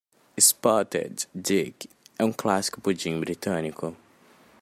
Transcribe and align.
Spotted 0.39 1.27
dick 1.39 1.87
é 2.17 2.25
um 2.25 2.33
clássico 2.33 2.81
pudim 2.81 3.19
britânico. 3.19 3.95